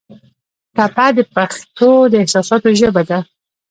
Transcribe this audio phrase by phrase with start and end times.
[0.75, 3.19] ټپه د پښتو د احساساتو ژبه ده.